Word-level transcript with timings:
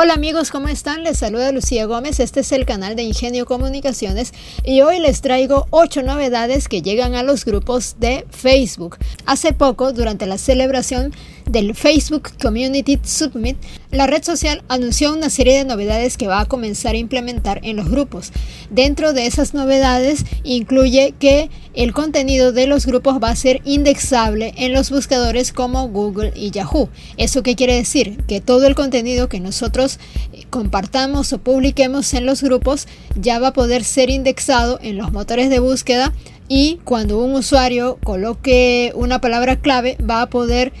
Hola 0.00 0.14
amigos, 0.14 0.52
¿cómo 0.52 0.68
están? 0.68 1.02
Les 1.02 1.18
saluda 1.18 1.50
Lucía 1.50 1.84
Gómez, 1.86 2.20
este 2.20 2.38
es 2.38 2.52
el 2.52 2.66
canal 2.66 2.94
de 2.94 3.02
Ingenio 3.02 3.46
Comunicaciones 3.46 4.32
y 4.62 4.82
hoy 4.82 5.00
les 5.00 5.22
traigo 5.22 5.66
8 5.70 6.04
novedades 6.04 6.68
que 6.68 6.82
llegan 6.82 7.16
a 7.16 7.24
los 7.24 7.44
grupos 7.44 7.96
de 7.98 8.24
Facebook. 8.30 8.96
Hace 9.26 9.52
poco, 9.52 9.92
durante 9.92 10.26
la 10.26 10.38
celebración 10.38 11.12
del 11.50 11.74
Facebook 11.74 12.30
Community 12.40 12.98
Summit, 13.02 13.56
la 13.90 14.06
red 14.06 14.22
social 14.22 14.62
anunció 14.68 15.12
una 15.12 15.30
serie 15.30 15.56
de 15.56 15.64
novedades 15.64 16.16
que 16.16 16.26
va 16.26 16.40
a 16.40 16.46
comenzar 16.46 16.94
a 16.94 16.98
implementar 16.98 17.60
en 17.62 17.76
los 17.76 17.88
grupos. 17.88 18.32
Dentro 18.70 19.12
de 19.12 19.26
esas 19.26 19.54
novedades 19.54 20.24
incluye 20.44 21.14
que 21.18 21.50
el 21.74 21.92
contenido 21.92 22.52
de 22.52 22.66
los 22.66 22.86
grupos 22.86 23.18
va 23.22 23.30
a 23.30 23.36
ser 23.36 23.62
indexable 23.64 24.52
en 24.56 24.72
los 24.72 24.90
buscadores 24.90 25.52
como 25.52 25.88
Google 25.88 26.32
y 26.34 26.50
Yahoo. 26.50 26.88
¿Eso 27.16 27.42
qué 27.42 27.54
quiere 27.54 27.74
decir? 27.74 28.18
Que 28.26 28.40
todo 28.40 28.66
el 28.66 28.74
contenido 28.74 29.28
que 29.28 29.40
nosotros 29.40 29.98
eh, 30.32 30.44
compartamos 30.50 31.32
o 31.32 31.38
publiquemos 31.38 32.12
en 32.14 32.26
los 32.26 32.42
grupos 32.42 32.88
ya 33.18 33.38
va 33.38 33.48
a 33.48 33.52
poder 33.52 33.84
ser 33.84 34.10
indexado 34.10 34.78
en 34.82 34.98
los 34.98 35.12
motores 35.12 35.50
de 35.50 35.60
búsqueda 35.60 36.12
y 36.48 36.80
cuando 36.84 37.18
un 37.18 37.34
usuario 37.34 37.98
coloque 38.02 38.92
una 38.94 39.20
palabra 39.20 39.56
clave 39.56 39.98
va 39.98 40.22
a 40.22 40.30
poder 40.30 40.72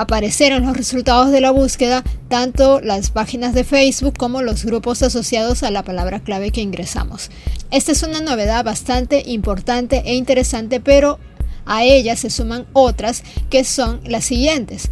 aparecer 0.00 0.52
en 0.52 0.64
los 0.64 0.76
resultados 0.76 1.30
de 1.30 1.40
la 1.40 1.50
búsqueda 1.50 2.02
tanto 2.28 2.80
las 2.80 3.10
páginas 3.10 3.54
de 3.54 3.64
Facebook 3.64 4.16
como 4.16 4.42
los 4.42 4.64
grupos 4.64 5.02
asociados 5.02 5.62
a 5.62 5.70
la 5.70 5.82
palabra 5.82 6.20
clave 6.20 6.50
que 6.50 6.60
ingresamos. 6.60 7.30
Esta 7.70 7.92
es 7.92 8.02
una 8.02 8.20
novedad 8.20 8.64
bastante 8.64 9.22
importante 9.26 10.02
e 10.06 10.14
interesante, 10.14 10.80
pero 10.80 11.18
a 11.66 11.84
ella 11.84 12.16
se 12.16 12.30
suman 12.30 12.66
otras 12.72 13.22
que 13.50 13.64
son 13.64 14.00
las 14.04 14.24
siguientes 14.24 14.90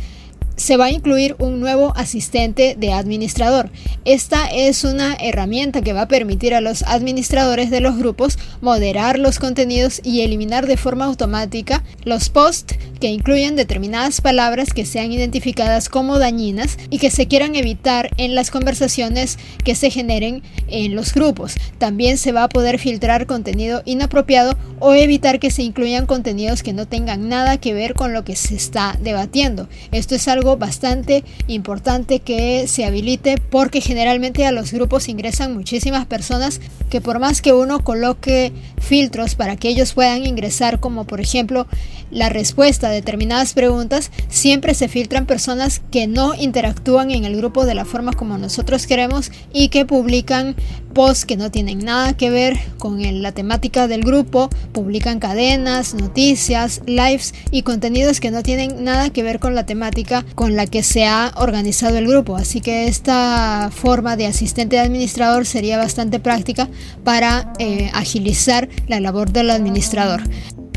se 0.58 0.76
va 0.76 0.86
a 0.86 0.90
incluir 0.90 1.36
un 1.38 1.60
nuevo 1.60 1.92
asistente 1.96 2.76
de 2.78 2.92
administrador. 2.92 3.70
Esta 4.04 4.46
es 4.46 4.84
una 4.84 5.14
herramienta 5.14 5.82
que 5.82 5.92
va 5.92 6.02
a 6.02 6.08
permitir 6.08 6.52
a 6.52 6.60
los 6.60 6.82
administradores 6.82 7.70
de 7.70 7.80
los 7.80 7.96
grupos 7.96 8.38
moderar 8.60 9.18
los 9.18 9.38
contenidos 9.38 10.00
y 10.04 10.22
eliminar 10.22 10.66
de 10.66 10.76
forma 10.76 11.04
automática 11.04 11.84
los 12.04 12.28
posts 12.28 12.76
que 13.00 13.08
incluyen 13.08 13.54
determinadas 13.54 14.20
palabras 14.20 14.74
que 14.74 14.84
sean 14.84 15.12
identificadas 15.12 15.88
como 15.88 16.18
dañinas 16.18 16.76
y 16.90 16.98
que 16.98 17.10
se 17.10 17.28
quieran 17.28 17.54
evitar 17.54 18.10
en 18.16 18.34
las 18.34 18.50
conversaciones 18.50 19.38
que 19.64 19.76
se 19.76 19.90
generen 19.90 20.42
en 20.66 20.96
los 20.96 21.14
grupos. 21.14 21.54
También 21.78 22.18
se 22.18 22.32
va 22.32 22.44
a 22.44 22.48
poder 22.48 22.80
filtrar 22.80 23.26
contenido 23.26 23.82
inapropiado 23.84 24.56
o 24.80 24.94
evitar 24.94 25.38
que 25.38 25.50
se 25.50 25.62
incluyan 25.62 26.06
contenidos 26.06 26.62
que 26.62 26.72
no 26.72 26.86
tengan 26.86 27.28
nada 27.28 27.58
que 27.58 27.74
ver 27.74 27.94
con 27.94 28.12
lo 28.12 28.24
que 28.24 28.36
se 28.36 28.56
está 28.56 28.98
debatiendo. 29.00 29.68
Esto 29.92 30.14
es 30.14 30.26
algo 30.26 30.47
bastante 30.56 31.24
importante 31.46 32.20
que 32.20 32.66
se 32.66 32.84
habilite 32.84 33.36
porque 33.50 33.80
generalmente 33.80 34.46
a 34.46 34.52
los 34.52 34.72
grupos 34.72 35.08
ingresan 35.08 35.54
muchísimas 35.54 36.06
personas 36.06 36.60
que 36.90 37.00
por 37.00 37.18
más 37.18 37.42
que 37.42 37.52
uno 37.52 37.84
coloque 37.84 38.52
filtros 38.80 39.34
para 39.34 39.56
que 39.56 39.68
ellos 39.68 39.92
puedan 39.92 40.26
ingresar 40.26 40.80
como 40.80 41.04
por 41.04 41.20
ejemplo 41.20 41.66
la 42.10 42.28
respuesta 42.28 42.88
a 42.88 42.90
determinadas 42.90 43.54
preguntas, 43.54 44.10
siempre 44.28 44.74
se 44.74 44.88
filtran 44.88 45.26
personas 45.26 45.80
que 45.90 46.06
no 46.06 46.34
interactúan 46.34 47.10
en 47.10 47.24
el 47.24 47.36
grupo 47.36 47.64
de 47.64 47.74
la 47.74 47.84
forma 47.84 48.12
como 48.12 48.38
nosotros 48.38 48.86
queremos 48.86 49.30
y 49.52 49.68
que 49.68 49.84
publican 49.84 50.56
posts 50.94 51.26
que 51.26 51.36
no 51.36 51.50
tienen 51.50 51.84
nada 51.84 52.16
que 52.16 52.30
ver 52.30 52.58
con 52.78 52.98
la 53.22 53.32
temática 53.32 53.86
del 53.86 54.02
grupo, 54.02 54.48
publican 54.72 55.20
cadenas, 55.20 55.94
noticias, 55.94 56.82
lives 56.86 57.34
y 57.50 57.62
contenidos 57.62 58.20
que 58.20 58.30
no 58.30 58.42
tienen 58.42 58.84
nada 58.84 59.10
que 59.10 59.22
ver 59.22 59.38
con 59.38 59.54
la 59.54 59.66
temática 59.66 60.24
con 60.34 60.56
la 60.56 60.66
que 60.66 60.82
se 60.82 61.06
ha 61.06 61.32
organizado 61.36 61.98
el 61.98 62.08
grupo. 62.08 62.36
Así 62.36 62.60
que 62.60 62.88
esta 62.88 63.70
forma 63.72 64.16
de 64.16 64.26
asistente 64.26 64.76
de 64.76 64.82
administrador 64.82 65.46
sería 65.46 65.78
bastante 65.78 66.20
práctica 66.20 66.68
para 67.04 67.52
eh, 67.58 67.90
agilizar 67.94 68.68
la 68.86 69.00
labor 69.00 69.30
del 69.30 69.50
administrador. 69.50 70.22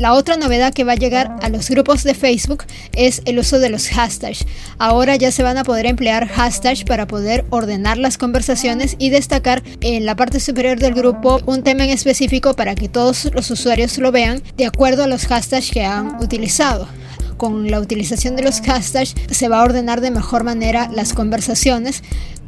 La 0.02 0.14
otra 0.14 0.36
novedad 0.36 0.74
que 0.74 0.82
va 0.82 0.94
a 0.94 0.96
llegar 0.96 1.36
a 1.42 1.48
los 1.48 1.70
grupos 1.70 2.02
de 2.02 2.14
Facebook 2.14 2.64
es 2.92 3.22
el 3.24 3.38
uso 3.38 3.60
de 3.60 3.70
los 3.70 3.86
hashtags. 3.86 4.44
Ahora 4.76 5.14
ya 5.14 5.30
se 5.30 5.44
van 5.44 5.58
a 5.58 5.62
poder 5.62 5.86
emplear 5.86 6.26
hashtags 6.26 6.82
para 6.82 7.06
poder 7.06 7.44
ordenar 7.50 7.98
las 7.98 8.18
conversaciones 8.18 8.96
y 8.98 9.10
destacar 9.10 9.62
en 9.80 10.04
la 10.04 10.16
parte 10.16 10.40
superior 10.40 10.80
del 10.80 10.94
grupo 10.94 11.40
un 11.46 11.62
tema 11.62 11.84
en 11.84 11.90
específico 11.90 12.54
para 12.54 12.74
que 12.74 12.88
todos 12.88 13.30
los 13.32 13.48
usuarios 13.52 13.96
lo 13.98 14.10
vean 14.10 14.42
de 14.56 14.66
acuerdo 14.66 15.04
a 15.04 15.06
los 15.06 15.26
hashtags 15.26 15.70
que 15.70 15.84
han 15.84 16.20
utilizado 16.20 16.88
con 17.36 17.70
la 17.70 17.78
utilización 17.78 18.34
de 18.34 18.42
los 18.42 18.60
hashtags 18.60 19.14
se 19.30 19.48
va 19.48 19.60
a 19.60 19.62
ordenar 19.62 20.00
de 20.00 20.10
mejor 20.10 20.42
manera 20.42 20.90
las 20.92 21.12
conversaciones 21.12 22.02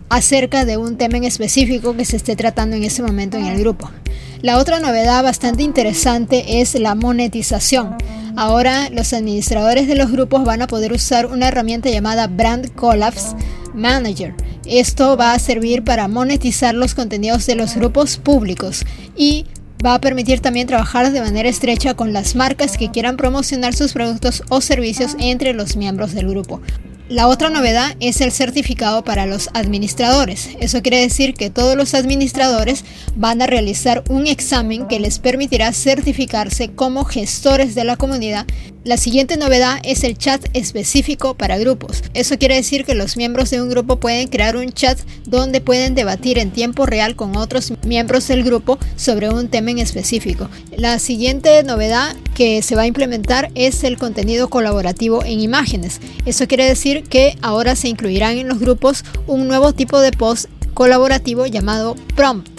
acerca 0.08 0.64
de 0.64 0.76
un 0.76 0.96
tema 0.96 1.18
en 1.18 1.24
específico 1.24 1.96
que 1.96 2.04
se 2.04 2.16
esté 2.16 2.34
tratando 2.34 2.74
en 2.74 2.82
ese 2.82 3.02
momento 3.02 3.36
en 3.36 3.46
el 3.46 3.60
grupo. 3.60 3.92
La 4.44 4.58
otra 4.58 4.78
novedad 4.78 5.22
bastante 5.22 5.62
interesante 5.62 6.60
es 6.60 6.74
la 6.74 6.94
monetización. 6.94 7.96
Ahora 8.36 8.90
los 8.90 9.14
administradores 9.14 9.88
de 9.88 9.94
los 9.94 10.12
grupos 10.12 10.44
van 10.44 10.60
a 10.60 10.66
poder 10.66 10.92
usar 10.92 11.24
una 11.24 11.48
herramienta 11.48 11.88
llamada 11.88 12.26
Brand 12.26 12.74
Collapse 12.74 13.34
Manager. 13.72 14.34
Esto 14.66 15.16
va 15.16 15.32
a 15.32 15.38
servir 15.38 15.82
para 15.82 16.08
monetizar 16.08 16.74
los 16.74 16.94
contenidos 16.94 17.46
de 17.46 17.54
los 17.54 17.74
grupos 17.74 18.18
públicos 18.18 18.84
y 19.16 19.46
va 19.82 19.94
a 19.94 20.00
permitir 20.02 20.40
también 20.40 20.66
trabajar 20.66 21.10
de 21.10 21.22
manera 21.22 21.48
estrecha 21.48 21.94
con 21.94 22.12
las 22.12 22.36
marcas 22.36 22.76
que 22.76 22.90
quieran 22.90 23.16
promocionar 23.16 23.72
sus 23.72 23.94
productos 23.94 24.42
o 24.50 24.60
servicios 24.60 25.16
entre 25.20 25.54
los 25.54 25.74
miembros 25.74 26.12
del 26.12 26.28
grupo. 26.28 26.60
La 27.10 27.28
otra 27.28 27.50
novedad 27.50 27.96
es 28.00 28.22
el 28.22 28.32
certificado 28.32 29.04
para 29.04 29.26
los 29.26 29.50
administradores. 29.52 30.48
Eso 30.58 30.80
quiere 30.80 31.00
decir 31.00 31.34
que 31.34 31.50
todos 31.50 31.76
los 31.76 31.92
administradores 31.92 32.82
van 33.14 33.42
a 33.42 33.46
realizar 33.46 34.02
un 34.08 34.26
examen 34.26 34.86
que 34.86 35.00
les 35.00 35.18
permitirá 35.18 35.70
certificarse 35.74 36.70
como 36.70 37.04
gestores 37.04 37.74
de 37.74 37.84
la 37.84 37.96
comunidad 37.96 38.46
la 38.84 38.98
siguiente 38.98 39.38
novedad 39.38 39.78
es 39.82 40.04
el 40.04 40.18
chat 40.18 40.44
específico 40.52 41.34
para 41.34 41.56
grupos. 41.56 42.02
Eso 42.12 42.38
quiere 42.38 42.56
decir 42.56 42.84
que 42.84 42.94
los 42.94 43.16
miembros 43.16 43.48
de 43.48 43.62
un 43.62 43.70
grupo 43.70 43.96
pueden 43.96 44.28
crear 44.28 44.56
un 44.56 44.72
chat 44.72 44.98
donde 45.24 45.62
pueden 45.62 45.94
debatir 45.94 46.38
en 46.38 46.50
tiempo 46.50 46.84
real 46.84 47.16
con 47.16 47.34
otros 47.36 47.72
miembros 47.86 48.28
del 48.28 48.44
grupo 48.44 48.78
sobre 48.96 49.30
un 49.30 49.48
tema 49.48 49.70
en 49.70 49.78
específico. 49.78 50.50
La 50.76 50.98
siguiente 50.98 51.62
novedad 51.62 52.14
que 52.34 52.60
se 52.60 52.76
va 52.76 52.82
a 52.82 52.86
implementar 52.86 53.50
es 53.54 53.84
el 53.84 53.96
contenido 53.96 54.50
colaborativo 54.50 55.24
en 55.24 55.40
imágenes. 55.40 56.00
Eso 56.26 56.46
quiere 56.46 56.66
decir 56.66 57.04
que 57.04 57.38
ahora 57.40 57.76
se 57.76 57.88
incluirán 57.88 58.36
en 58.36 58.48
los 58.48 58.58
grupos 58.58 59.02
un 59.26 59.48
nuevo 59.48 59.72
tipo 59.72 59.98
de 60.00 60.12
post 60.12 60.50
colaborativo 60.74 61.46
llamado 61.46 61.94
prompts. 62.14 62.53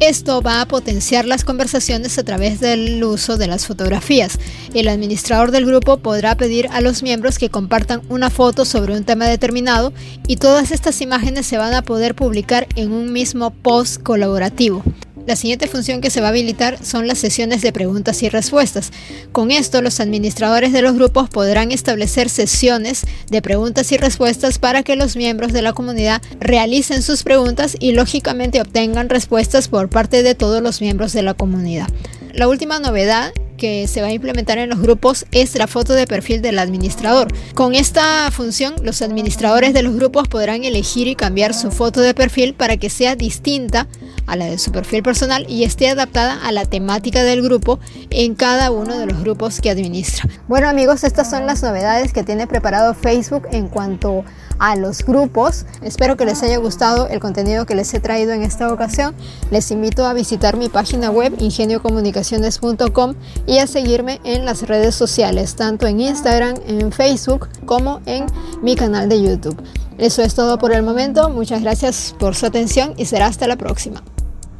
Esto 0.00 0.42
va 0.42 0.60
a 0.60 0.68
potenciar 0.68 1.24
las 1.24 1.42
conversaciones 1.42 2.18
a 2.18 2.22
través 2.22 2.60
del 2.60 3.02
uso 3.02 3.36
de 3.36 3.48
las 3.48 3.66
fotografías. 3.66 4.38
El 4.72 4.86
administrador 4.86 5.50
del 5.50 5.66
grupo 5.66 5.98
podrá 5.98 6.36
pedir 6.36 6.68
a 6.70 6.80
los 6.80 7.02
miembros 7.02 7.36
que 7.36 7.50
compartan 7.50 8.02
una 8.08 8.30
foto 8.30 8.64
sobre 8.64 8.96
un 8.96 9.02
tema 9.02 9.26
determinado 9.26 9.92
y 10.28 10.36
todas 10.36 10.70
estas 10.70 11.00
imágenes 11.00 11.46
se 11.46 11.58
van 11.58 11.74
a 11.74 11.82
poder 11.82 12.14
publicar 12.14 12.68
en 12.76 12.92
un 12.92 13.12
mismo 13.12 13.50
post 13.50 14.00
colaborativo. 14.00 14.84
La 15.28 15.36
siguiente 15.36 15.68
función 15.68 16.00
que 16.00 16.08
se 16.08 16.22
va 16.22 16.28
a 16.28 16.30
habilitar 16.30 16.82
son 16.82 17.06
las 17.06 17.18
sesiones 17.18 17.60
de 17.60 17.70
preguntas 17.70 18.22
y 18.22 18.30
respuestas. 18.30 18.92
Con 19.30 19.50
esto, 19.50 19.82
los 19.82 20.00
administradores 20.00 20.72
de 20.72 20.80
los 20.80 20.94
grupos 20.94 21.28
podrán 21.28 21.70
establecer 21.70 22.30
sesiones 22.30 23.02
de 23.30 23.42
preguntas 23.42 23.92
y 23.92 23.98
respuestas 23.98 24.58
para 24.58 24.82
que 24.82 24.96
los 24.96 25.16
miembros 25.16 25.52
de 25.52 25.60
la 25.60 25.74
comunidad 25.74 26.22
realicen 26.40 27.02
sus 27.02 27.24
preguntas 27.24 27.76
y 27.78 27.92
lógicamente 27.92 28.62
obtengan 28.62 29.10
respuestas 29.10 29.68
por 29.68 29.90
parte 29.90 30.22
de 30.22 30.34
todos 30.34 30.62
los 30.62 30.80
miembros 30.80 31.12
de 31.12 31.20
la 31.20 31.34
comunidad. 31.34 31.88
La 32.32 32.48
última 32.48 32.78
novedad 32.78 33.34
que 33.58 33.86
se 33.86 34.00
va 34.00 34.06
a 34.06 34.12
implementar 34.12 34.56
en 34.56 34.70
los 34.70 34.80
grupos 34.80 35.26
es 35.32 35.54
la 35.56 35.66
foto 35.66 35.92
de 35.92 36.06
perfil 36.06 36.40
del 36.40 36.58
administrador. 36.58 37.28
Con 37.52 37.74
esta 37.74 38.30
función, 38.30 38.76
los 38.82 39.02
administradores 39.02 39.74
de 39.74 39.82
los 39.82 39.94
grupos 39.94 40.26
podrán 40.28 40.64
elegir 40.64 41.06
y 41.06 41.16
cambiar 41.16 41.52
su 41.52 41.70
foto 41.70 42.00
de 42.00 42.14
perfil 42.14 42.54
para 42.54 42.78
que 42.78 42.88
sea 42.88 43.14
distinta 43.14 43.88
a 44.28 44.36
la 44.36 44.46
de 44.46 44.58
su 44.58 44.70
perfil 44.70 45.02
personal 45.02 45.46
y 45.48 45.64
esté 45.64 45.88
adaptada 45.88 46.38
a 46.46 46.52
la 46.52 46.64
temática 46.64 47.22
del 47.22 47.42
grupo 47.42 47.80
en 48.10 48.34
cada 48.34 48.70
uno 48.70 48.98
de 48.98 49.06
los 49.06 49.20
grupos 49.20 49.60
que 49.60 49.70
administra. 49.70 50.28
Bueno 50.46 50.68
amigos, 50.68 51.04
estas 51.04 51.30
son 51.30 51.46
las 51.46 51.62
novedades 51.62 52.12
que 52.12 52.22
tiene 52.22 52.46
preparado 52.46 52.94
Facebook 52.94 53.48
en 53.50 53.68
cuanto 53.68 54.24
a 54.58 54.76
los 54.76 55.04
grupos. 55.04 55.66
Espero 55.82 56.16
que 56.16 56.24
les 56.24 56.42
haya 56.42 56.58
gustado 56.58 57.08
el 57.08 57.20
contenido 57.20 57.66
que 57.66 57.74
les 57.74 57.92
he 57.94 58.00
traído 58.00 58.32
en 58.32 58.42
esta 58.42 58.72
ocasión. 58.72 59.14
Les 59.50 59.70
invito 59.70 60.06
a 60.06 60.12
visitar 60.12 60.56
mi 60.56 60.68
página 60.68 61.10
web 61.10 61.34
ingeniocomunicaciones.com 61.38 63.14
y 63.46 63.58
a 63.58 63.66
seguirme 63.66 64.20
en 64.24 64.44
las 64.44 64.62
redes 64.62 64.94
sociales, 64.94 65.54
tanto 65.54 65.86
en 65.86 66.00
Instagram, 66.00 66.56
en 66.66 66.92
Facebook 66.92 67.48
como 67.66 68.00
en 68.06 68.26
mi 68.62 68.74
canal 68.74 69.08
de 69.08 69.22
YouTube. 69.22 69.62
Eso 69.98 70.22
es 70.22 70.34
todo 70.34 70.58
por 70.58 70.72
el 70.72 70.82
momento. 70.82 71.28
Muchas 71.30 71.62
gracias 71.62 72.14
por 72.18 72.36
su 72.36 72.46
atención 72.46 72.94
y 72.96 73.06
será 73.06 73.26
hasta 73.26 73.48
la 73.48 73.56
próxima. 73.56 74.02